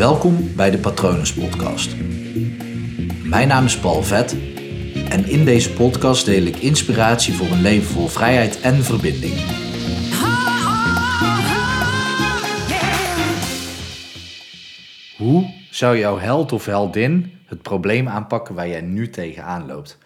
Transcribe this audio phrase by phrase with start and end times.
[0.00, 1.96] Welkom bij de Patronus Podcast.
[3.24, 4.36] Mijn naam is Paul Vet
[5.08, 9.34] en in deze podcast deel ik inspiratie voor een leven vol vrijheid en verbinding.
[15.16, 19.98] Hoe zou jouw held of heldin het probleem aanpakken waar jij nu tegenaan loopt?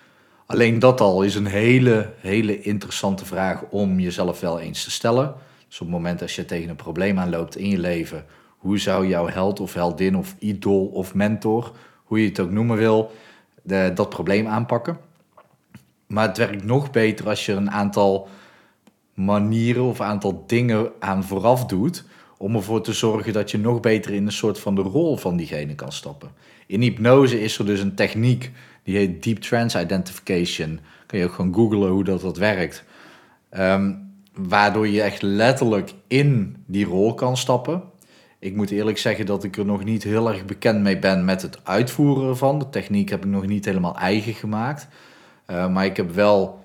[0.46, 5.34] Alleen dat al is een hele, hele interessante vraag om jezelf wel eens te stellen.
[5.68, 8.24] Dus op het moment als je tegen een probleem aanloopt in je leven,
[8.64, 11.72] hoe zou jouw held of heldin of idool of mentor,
[12.04, 13.10] hoe je het ook noemen wil,
[13.62, 14.98] de, dat probleem aanpakken?
[16.06, 18.28] Maar het werkt nog beter als je een aantal
[19.14, 22.04] manieren of aantal dingen aan vooraf doet
[22.38, 25.36] om ervoor te zorgen dat je nog beter in een soort van de rol van
[25.36, 26.30] diegene kan stappen.
[26.66, 28.50] In hypnose is er dus een techniek
[28.82, 30.80] die heet Deep Trance Identification.
[31.06, 32.84] Kun je ook gewoon googlen hoe dat, dat werkt.
[33.50, 33.92] Ehm,
[34.34, 37.82] waardoor je echt letterlijk in die rol kan stappen.
[38.44, 41.42] Ik moet eerlijk zeggen dat ik er nog niet heel erg bekend mee ben met
[41.42, 42.58] het uitvoeren ervan.
[42.58, 44.88] De techniek heb ik nog niet helemaal eigen gemaakt.
[45.46, 46.64] Uh, maar ik heb wel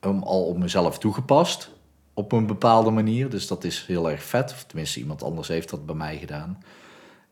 [0.00, 1.70] hem al op mezelf toegepast.
[2.14, 3.30] Op een bepaalde manier.
[3.30, 4.50] Dus dat is heel erg vet.
[4.52, 6.62] Of tenminste, iemand anders heeft dat bij mij gedaan.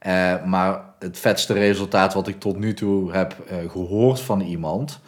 [0.06, 5.00] Uh, maar het vetste resultaat wat ik tot nu toe heb uh, gehoord van iemand,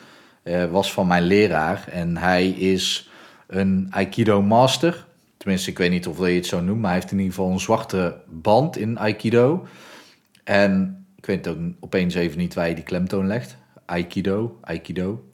[0.71, 1.85] was van mijn leraar.
[1.91, 3.11] En hij is
[3.47, 5.07] een Aikido master.
[5.41, 7.51] Tenminste, ik weet niet of je het zo noemt, maar hij heeft in ieder geval
[7.51, 9.67] een zwarte band in Aikido.
[10.45, 13.57] En ik weet ook opeens even niet waar je die klemtoon legt.
[13.87, 15.25] Aikido, Aikido.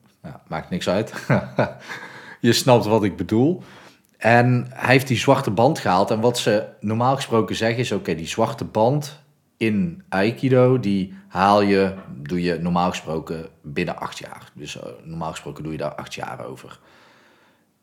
[0.48, 1.12] Maakt niks uit.
[2.40, 3.62] je snapt wat ik bedoel.
[4.16, 6.10] En hij heeft die zwarte band gehaald.
[6.10, 9.22] En wat ze normaal gesproken zeggen is: oké, die zwarte band
[9.56, 14.50] in Aikido, die haal je, doe je normaal gesproken binnen acht jaar.
[14.54, 16.78] Dus uh, normaal gesproken doe je daar acht jaar over.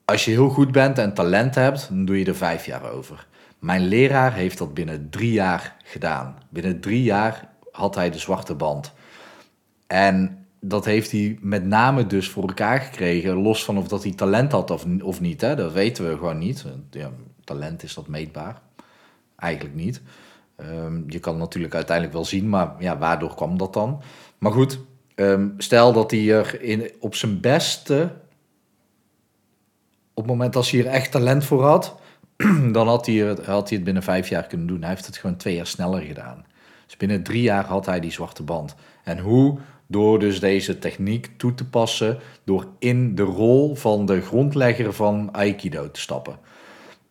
[0.05, 3.27] Als je heel goed bent en talent hebt, dan doe je er vijf jaar over.
[3.59, 6.37] Mijn leraar heeft dat binnen drie jaar gedaan.
[6.49, 8.93] Binnen drie jaar had hij de zwarte band.
[9.87, 14.11] En dat heeft hij met name dus voor elkaar gekregen, los van of dat hij
[14.11, 15.41] talent had of, of niet.
[15.41, 15.55] Hè?
[15.55, 16.65] Dat weten we gewoon niet.
[16.91, 17.11] Ja,
[17.43, 18.61] talent is dat meetbaar?
[19.35, 20.01] Eigenlijk niet.
[20.57, 24.01] Um, je kan natuurlijk uiteindelijk wel zien, maar ja, waardoor kwam dat dan?
[24.37, 24.79] Maar goed,
[25.15, 28.11] um, stel dat hij er in, op zijn beste,
[30.13, 31.95] op het moment dat hij er echt talent voor had,
[32.71, 34.79] dan had hij, het, had hij het binnen vijf jaar kunnen doen.
[34.79, 36.45] Hij heeft het gewoon twee jaar sneller gedaan.
[36.85, 38.75] Dus binnen drie jaar had hij die zwarte band.
[39.03, 39.57] En hoe?
[39.87, 45.29] Door dus deze techniek toe te passen, door in de rol van de grondlegger van
[45.31, 46.37] Aikido te stappen.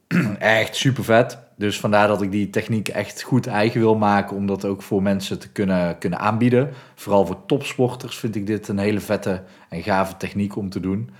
[0.38, 1.38] echt super vet.
[1.56, 5.02] Dus vandaar dat ik die techniek echt goed eigen wil maken, om dat ook voor
[5.02, 6.70] mensen te kunnen, kunnen aanbieden.
[6.94, 11.10] Vooral voor topsporters vind ik dit een hele vette en gave techniek om te doen.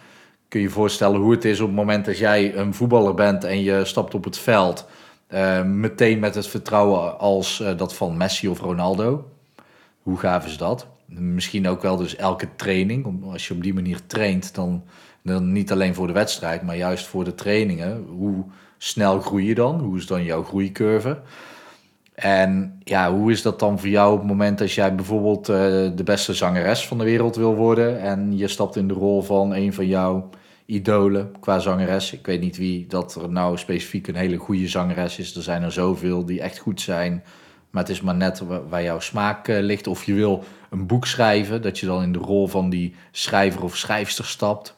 [0.52, 3.62] Kun je voorstellen hoe het is op het moment dat jij een voetballer bent en
[3.62, 4.86] je stapt op het veld,
[5.28, 9.30] uh, meteen met het vertrouwen als uh, dat van Messi of Ronaldo.
[10.02, 10.86] Hoe gaaf is dat?
[11.06, 13.24] Misschien ook wel dus elke training.
[13.32, 14.84] Als je op die manier traint, dan,
[15.22, 18.04] dan niet alleen voor de wedstrijd, maar juist voor de trainingen.
[18.08, 18.44] Hoe
[18.78, 19.80] snel groei je dan?
[19.80, 21.20] Hoe is dan jouw groeicurve?
[22.14, 25.56] En ja, hoe is dat dan voor jou op het moment als jij bijvoorbeeld uh,
[25.94, 29.54] de beste zangeres van de wereld wil worden en je stapt in de rol van
[29.54, 30.30] een van jouw
[30.66, 32.12] idolen qua zangeres?
[32.12, 35.36] Ik weet niet wie dat er nou specifiek een hele goede zangeres is.
[35.36, 37.22] Er zijn er zoveel die echt goed zijn.
[37.70, 39.86] Maar het is maar net waar jouw smaak uh, ligt.
[39.86, 43.62] Of je wil een boek schrijven, dat je dan in de rol van die schrijver
[43.62, 44.76] of schrijfster stapt.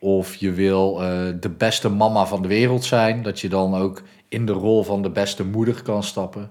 [0.00, 1.08] Of je wil uh,
[1.40, 5.02] de beste mama van de wereld zijn, dat je dan ook in de rol van
[5.02, 6.50] de beste moeder kan stappen.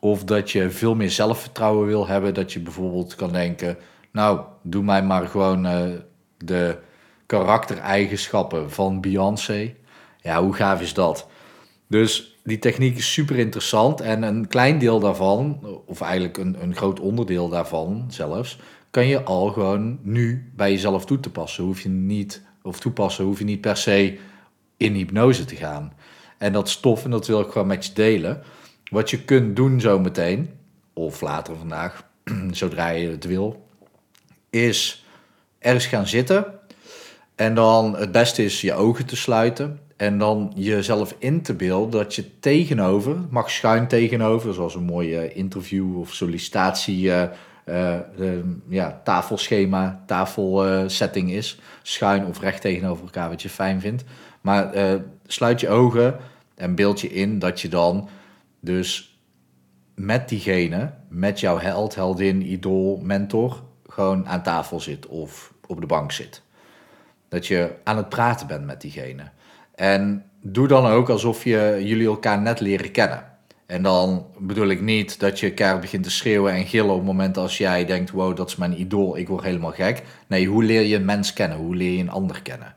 [0.00, 3.76] Of dat je veel meer zelfvertrouwen wil hebben, dat je bijvoorbeeld kan denken:
[4.10, 5.82] Nou, doe mij maar gewoon uh,
[6.38, 6.78] de
[7.26, 9.74] karaktereigenschappen van Beyoncé.
[10.20, 11.28] Ja, hoe gaaf is dat?
[11.86, 16.76] Dus die techniek is super interessant en een klein deel daarvan, of eigenlijk een, een
[16.76, 18.58] groot onderdeel daarvan zelfs,
[18.90, 21.64] kan je al gewoon nu bij jezelf toe te passen.
[21.64, 24.18] Hoef je niet of toepassen, hoef je niet per se
[24.76, 25.92] in hypnose te gaan.
[26.38, 28.42] En dat stof, en dat wil ik gewoon met je delen.
[28.90, 30.50] Wat je kunt doen zometeen,
[30.92, 32.04] of later vandaag,
[32.50, 33.66] zodra je het wil,
[34.50, 35.04] is
[35.58, 36.53] ergens gaan zitten.
[37.34, 39.78] En dan het beste is je ogen te sluiten.
[39.96, 45.32] En dan jezelf in te beelden dat je tegenover, mag schuin tegenover, zoals een mooie
[45.32, 47.06] interview of sollicitatie.
[47.06, 47.22] Uh,
[47.66, 47.94] uh,
[48.68, 51.60] ja, tafelschema, tafelsetting is.
[51.82, 54.04] Schuin of recht tegenover elkaar, wat je fijn vindt.
[54.40, 54.74] Maar
[55.26, 56.16] sluit je ogen
[56.54, 58.08] en beeld je in dat je dan
[58.60, 59.18] dus
[59.94, 65.86] met diegene, met jouw held, heldin, idool, mentor, gewoon aan tafel zit of op de
[65.86, 66.42] bank zit.
[67.34, 69.22] Dat je aan het praten bent met diegene.
[69.74, 73.24] En doe dan ook alsof je jullie elkaar net leren kennen.
[73.66, 77.06] En dan bedoel ik niet dat je keihard begint te schreeuwen en gillen op het
[77.06, 80.02] moment als jij denkt, wow, dat is mijn idool, ik word helemaal gek.
[80.26, 81.58] Nee, hoe leer je een mens kennen?
[81.58, 82.74] Hoe leer je een ander kennen?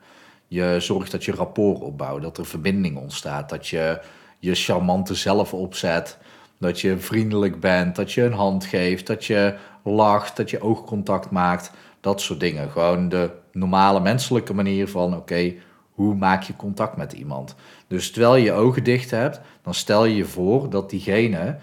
[0.48, 4.00] Je zorgt dat je rapport opbouwt, dat er verbinding ontstaat, dat je
[4.40, 6.18] je charmante zelf opzet,
[6.60, 11.32] dat je vriendelijk bent, dat je een hand geeft, dat je lacht, dat je oogcontact
[11.32, 11.72] maakt,
[12.08, 12.70] dat soort dingen.
[12.72, 15.54] Gewoon de normale menselijke manier van, oké,
[15.92, 17.56] hoe maak je contact met iemand?
[17.88, 21.58] Dus terwijl je ogen dicht hebt, dan stel je je voor dat diegene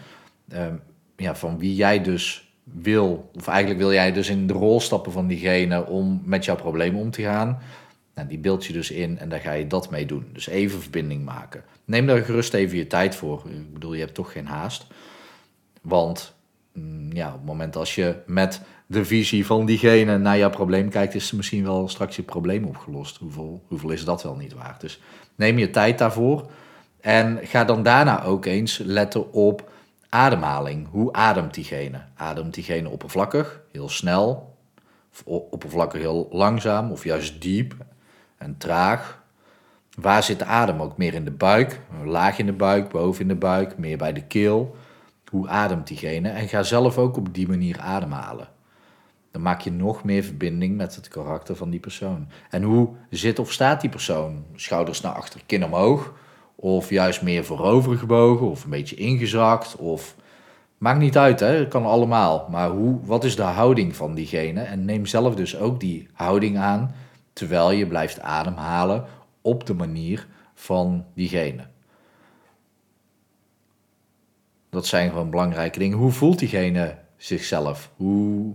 [0.48, 0.74] ehm,
[1.16, 5.12] ja, van wie jij dus wil, of eigenlijk wil jij dus in de rol stappen
[5.12, 7.58] van diegene om met jouw probleem om te gaan.
[8.14, 10.26] Nou, die beeld je dus in en daar ga je dat mee doen.
[10.32, 11.64] Dus even verbinding maken.
[11.84, 13.42] Neem daar gerust even je tijd voor.
[13.46, 14.86] Ik bedoel, je hebt toch geen haast.
[15.82, 16.34] Want
[16.72, 20.88] mm, ja, op het moment als je met de visie van diegene naar jouw probleem
[20.88, 23.16] kijkt, is misschien wel straks je probleem opgelost.
[23.16, 24.80] Hoeveel, hoeveel is dat wel niet waard?
[24.80, 25.00] Dus
[25.34, 26.50] neem je tijd daarvoor.
[27.00, 29.70] En ga dan daarna ook eens letten op
[30.08, 30.88] ademhaling.
[30.90, 32.02] Hoe ademt diegene?
[32.14, 34.56] Ademt diegene oppervlakkig, heel snel,
[35.24, 37.74] oppervlakkig heel langzaam of juist diep
[38.36, 39.22] en traag?
[40.00, 43.28] Waar zit de adem ook meer in de buik, laag in de buik, boven in
[43.28, 44.76] de buik, meer bij de keel?
[45.30, 46.28] Hoe ademt diegene?
[46.28, 48.48] En ga zelf ook op die manier ademhalen.
[49.34, 52.28] Dan maak je nog meer verbinding met het karakter van die persoon.
[52.50, 54.44] En hoe zit of staat die persoon?
[54.54, 56.12] Schouders naar achter, kin omhoog?
[56.54, 58.50] Of juist meer voorover gebogen?
[58.50, 59.76] Of een beetje ingezakt?
[59.76, 60.16] Of...
[60.78, 61.46] Maakt niet uit, hè?
[61.46, 62.48] het kan allemaal.
[62.50, 64.60] Maar hoe, wat is de houding van diegene?
[64.60, 66.94] En neem zelf dus ook die houding aan,
[67.32, 69.04] terwijl je blijft ademhalen
[69.40, 71.66] op de manier van diegene.
[74.70, 75.98] Dat zijn gewoon belangrijke dingen.
[75.98, 77.90] Hoe voelt diegene zichzelf?
[77.96, 78.54] Hoe,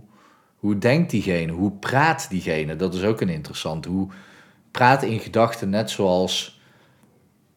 [0.60, 1.52] hoe denkt diegene?
[1.52, 2.76] Hoe praat diegene?
[2.76, 3.84] Dat is ook een interessant.
[3.84, 4.08] Hoe
[4.70, 6.60] praat in gedachten net zoals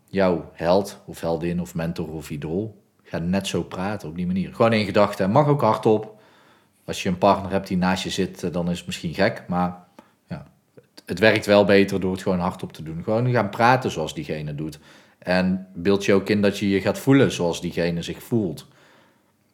[0.07, 2.81] jouw held of heldin of mentor of idool.
[3.03, 4.53] Ga net zo praten op die manier.
[4.53, 5.31] Gewoon in gedachten.
[5.31, 6.21] Mag ook hardop.
[6.85, 9.44] Als je een partner hebt die naast je zit, eh, dan is het misschien gek.
[9.47, 9.83] Maar
[10.27, 10.47] ja,
[11.05, 13.03] het werkt wel beter door het gewoon hardop te doen.
[13.03, 14.79] Gewoon gaan praten zoals diegene doet.
[15.19, 18.67] En beeld je ook in dat je je gaat voelen zoals diegene zich voelt.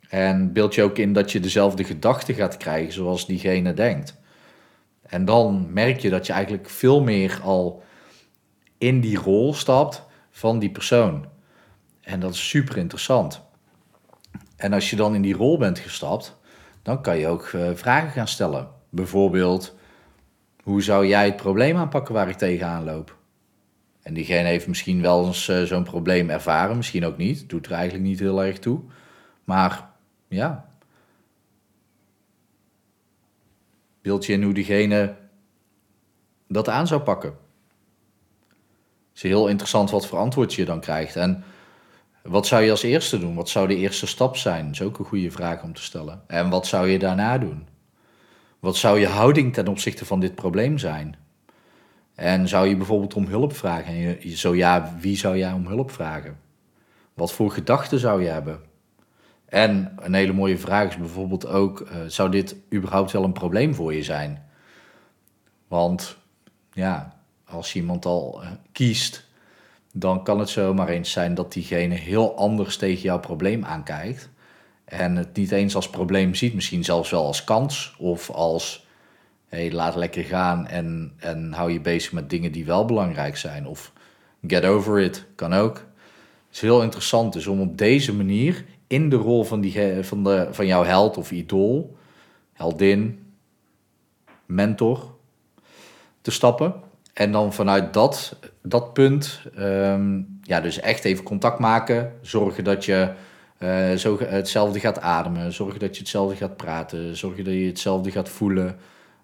[0.10, 4.18] En beeld je ook in dat je dezelfde gedachten gaat krijgen zoals diegene denkt.
[5.02, 7.84] En dan merk je dat je eigenlijk veel meer al
[8.78, 11.26] in die rol stapt van die persoon.
[12.02, 13.42] En dat is super interessant.
[14.56, 16.38] En als je dan in die rol bent gestapt,
[16.82, 18.68] dan kan je ook eh, vragen gaan stellen.
[18.90, 19.76] Bijvoorbeeld,
[20.64, 23.18] hoe zou jij het probleem aanpakken waar ik tegenaan loop?
[24.02, 27.50] En diegene heeft misschien wel eens uh, zo'n probleem ervaren, misschien ook niet.
[27.50, 28.82] Doet er eigenlijk niet heel erg toe.
[29.44, 29.89] Maar
[30.30, 30.70] ja.
[34.02, 35.16] Beeld je in hoe diegene
[36.48, 37.30] dat aan zou pakken?
[37.30, 37.38] Het
[39.14, 41.16] is heel interessant wat voor antwoord je dan krijgt.
[41.16, 41.44] En
[42.24, 43.36] wat zou je als eerste doen?
[43.36, 44.66] Wat zou de eerste stap zijn?
[44.66, 46.22] Dat is ook een goede vraag om te stellen.
[46.28, 47.68] En wat zou je daarna doen?
[48.60, 51.16] Wat zou je houding ten opzichte van dit probleem zijn?
[52.16, 54.38] En zou je bijvoorbeeld om hulp vragen?
[54.38, 56.40] Zo ja, wie zou jij om hulp vragen?
[57.14, 58.62] Wat voor gedachten zou je hebben?
[59.50, 63.76] En een hele mooie vraag is bijvoorbeeld ook: uh, zou dit überhaupt wel een probleem
[63.76, 64.46] voor je zijn?
[65.68, 66.18] Want
[66.74, 69.28] ja, als iemand al uh, kiest,
[69.94, 74.30] dan kan het zomaar eens zijn dat diegene heel anders tegen jouw probleem aankijkt.
[74.86, 78.88] En het niet eens als probleem ziet, misschien zelfs wel als kans of als
[79.48, 83.68] hey, laat lekker gaan en, en hou je bezig met dingen die wel belangrijk zijn.
[83.68, 83.94] Of
[84.48, 85.76] get over it, kan ook.
[85.76, 90.24] Het is heel interessant dus om op deze manier in de rol van, die, van,
[90.24, 91.98] de, van jouw held of idool,
[92.54, 93.34] heldin,
[94.46, 95.16] mentor
[96.22, 96.74] te stappen.
[97.14, 102.14] En dan vanuit dat, dat punt, um, ja, dus echt even contact maken.
[102.22, 103.14] Zorgen dat je
[103.60, 105.54] uh, zo hetzelfde gaat ademen.
[105.54, 107.18] Zorgen dat je hetzelfde gaat praten.
[107.18, 108.78] Zorgen dat je hetzelfde gaat voelen.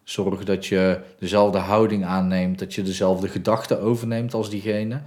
[0.03, 5.01] Zorg dat je dezelfde houding aanneemt, dat je dezelfde gedachten overneemt als diegene.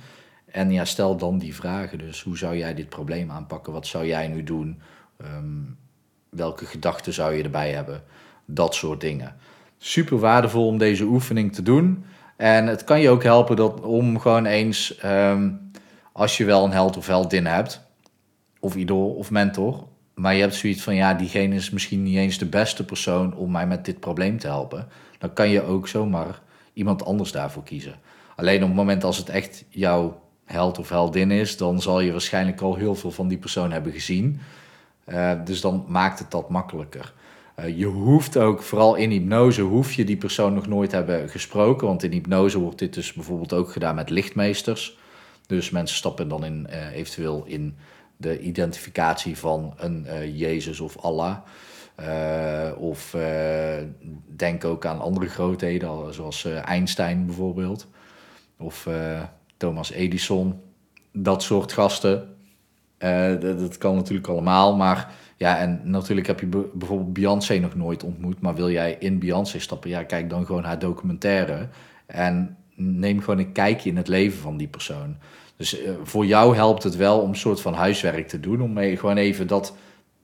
[0.50, 1.98] En ja, stel dan die vragen.
[1.98, 3.72] Dus hoe zou jij dit probleem aanpakken?
[3.72, 4.80] Wat zou jij nu doen?
[5.22, 5.78] Um,
[6.28, 8.02] welke gedachten zou je erbij hebben?
[8.44, 9.36] Dat soort dingen.
[9.78, 12.04] Super waardevol om deze oefening te doen.
[12.36, 15.70] En het kan je ook helpen dat, om gewoon eens, um,
[16.12, 17.86] als je wel een held of heldin hebt,
[18.60, 22.38] of idool of mentor, maar je hebt zoiets van, ja, diegene is misschien niet eens
[22.38, 24.88] de beste persoon om mij met dit probleem te helpen,
[25.18, 26.40] dan kan je ook zomaar
[26.72, 27.94] iemand anders daarvoor kiezen.
[28.36, 32.12] Alleen op het moment als het echt jouw held of heldin is, dan zal je
[32.12, 34.40] waarschijnlijk al heel veel van die persoon hebben gezien.
[35.06, 37.12] Uh, dus dan maakt het dat makkelijker.
[37.60, 41.86] Uh, je hoeft ook, vooral in hypnose, hoef je die persoon nog nooit hebben gesproken.
[41.86, 44.98] Want in hypnose wordt dit dus bijvoorbeeld ook gedaan met lichtmeesters.
[45.46, 47.76] Dus mensen stappen dan in, uh, eventueel in
[48.16, 51.36] de identificatie van een Jezus of Allah.
[52.76, 53.16] of
[54.26, 57.86] denk ook aan andere grootheden, zoals Einstein bijvoorbeeld.
[58.58, 58.86] Of
[59.58, 60.60] Thomas Edison.
[61.12, 62.36] Dat soort gasten.
[62.98, 68.04] Dat, dat, kan natuurlijk allemaal, maar ja, en natuurlijk heb je bijvoorbeeld Beyoncé nog nooit
[68.04, 69.90] ontmoet, maar wil jij in Beyoncé stappen?
[69.90, 71.68] Ja, kijk dan gewoon haar documentaire
[72.06, 75.16] en neem gewoon een kijkje in het leven van die persoon.
[75.56, 78.72] Dus uh, voor jou helpt het wel om een soort van huiswerk te doen, om
[78.72, 79.76] mee gewoon even dat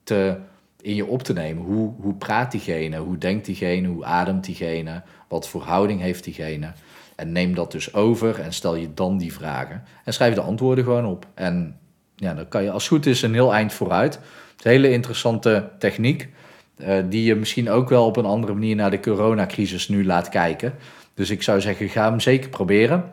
[0.03, 0.37] te,
[0.81, 1.65] in je op te nemen.
[1.65, 2.99] Hoe, hoe praat diegene?
[2.99, 3.89] Hoe denkt diegene?
[3.89, 5.03] Hoe ademt diegene?
[5.29, 6.73] Wat voor houding heeft diegene?
[7.17, 9.83] En neem dat dus over en stel je dan die vragen.
[10.05, 11.27] En schrijf de antwoorden gewoon op.
[11.35, 11.79] En
[12.17, 14.15] ja, dan kan je als het goed is een heel eind vooruit.
[14.63, 16.29] Een hele interessante techniek.
[16.77, 20.29] Uh, die je misschien ook wel op een andere manier naar de coronacrisis nu laat
[20.29, 20.75] kijken.
[21.15, 23.05] Dus ik zou zeggen, ga hem zeker proberen.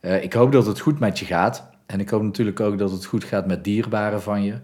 [0.00, 1.70] Uh, ik hoop dat het goed met je gaat.
[1.86, 4.54] En ik hoop natuurlijk ook dat het goed gaat met dierbaren van je.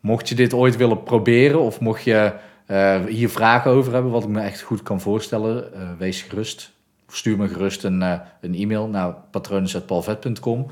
[0.00, 2.32] Mocht je dit ooit willen proberen of mocht je
[2.66, 6.73] uh, hier vragen over hebben, wat ik me echt goed kan voorstellen, wees gerust.
[7.14, 8.00] Stuur me gerust een,
[8.40, 10.66] een e-mail naar patronen.palvet.com.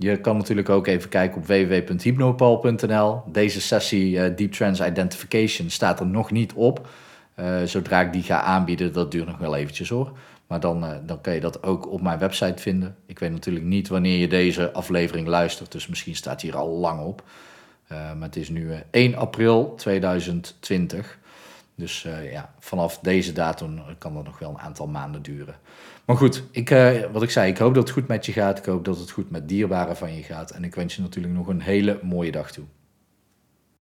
[0.00, 3.22] Je kan natuurlijk ook even kijken op www.hypnopal.nl.
[3.26, 6.88] Deze sessie uh, Deep Trance Identification staat er nog niet op.
[7.36, 10.12] Uh, zodra ik die ga aanbieden, dat duurt nog wel eventjes hoor.
[10.46, 12.96] Maar dan, uh, dan kan je dat ook op mijn website vinden.
[13.06, 17.00] Ik weet natuurlijk niet wanneer je deze aflevering luistert, dus misschien staat hier al lang
[17.00, 17.22] op.
[17.88, 21.18] maar het is nu 1 april 2020.
[21.78, 25.56] Dus ja, vanaf deze datum kan dat nog wel een aantal maanden duren.
[26.04, 28.58] Maar goed, ik, uh, wat ik zei, ik hoop dat het goed met je gaat.
[28.58, 30.50] Ik hoop dat het goed met dierbaren van je gaat.
[30.50, 32.64] En ik wens je natuurlijk nog een hele mooie dag toe.